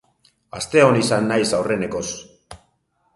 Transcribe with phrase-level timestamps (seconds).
[0.59, 2.05] Asteon izan naiz aurrenekoz.